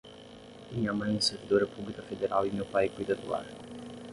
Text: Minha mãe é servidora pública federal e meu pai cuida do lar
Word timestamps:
Minha 0.71 0.91
mãe 0.93 1.15
é 1.15 1.19
servidora 1.21 1.67
pública 1.67 2.01
federal 2.01 2.47
e 2.47 2.51
meu 2.51 2.65
pai 2.65 2.89
cuida 2.89 3.13
do 3.13 3.29
lar 3.29 3.45